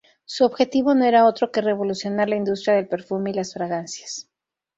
[0.25, 4.27] Su objetivo no era otro que revolucionar la industria del perfume y las fragancias.